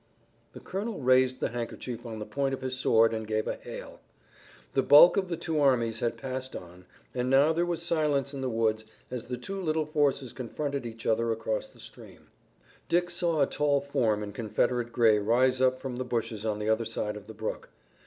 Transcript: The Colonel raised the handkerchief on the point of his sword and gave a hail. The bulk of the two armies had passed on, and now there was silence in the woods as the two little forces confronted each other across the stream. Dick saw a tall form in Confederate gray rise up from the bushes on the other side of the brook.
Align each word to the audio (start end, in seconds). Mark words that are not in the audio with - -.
The 0.53 0.59
Colonel 0.59 0.99
raised 0.99 1.39
the 1.41 1.49
handkerchief 1.49 2.07
on 2.07 2.17
the 2.17 2.25
point 2.25 2.55
of 2.55 2.61
his 2.61 2.73
sword 2.75 3.13
and 3.13 3.27
gave 3.27 3.47
a 3.47 3.57
hail. 3.57 3.99
The 4.73 4.81
bulk 4.81 5.15
of 5.15 5.29
the 5.29 5.37
two 5.37 5.59
armies 5.59 5.99
had 5.99 6.17
passed 6.17 6.55
on, 6.55 6.85
and 7.13 7.29
now 7.29 7.53
there 7.53 7.67
was 7.67 7.83
silence 7.83 8.33
in 8.33 8.41
the 8.41 8.49
woods 8.49 8.83
as 9.11 9.27
the 9.27 9.37
two 9.37 9.61
little 9.61 9.85
forces 9.85 10.33
confronted 10.33 10.87
each 10.87 11.05
other 11.05 11.31
across 11.31 11.67
the 11.67 11.79
stream. 11.79 12.29
Dick 12.89 13.11
saw 13.11 13.41
a 13.41 13.45
tall 13.45 13.79
form 13.79 14.23
in 14.23 14.31
Confederate 14.31 14.91
gray 14.91 15.19
rise 15.19 15.61
up 15.61 15.77
from 15.77 15.97
the 15.97 16.03
bushes 16.03 16.47
on 16.47 16.57
the 16.57 16.67
other 16.67 16.83
side 16.85 17.15
of 17.15 17.27
the 17.27 17.35
brook. 17.35 17.69